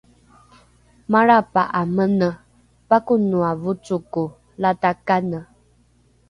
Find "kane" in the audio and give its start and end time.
5.07-5.39